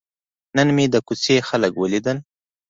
نن 0.57 0.67
مې 0.75 0.85
د 0.93 0.95
کوڅې 1.07 1.35
خلک 1.49 1.73
ولیدل. 1.77 2.17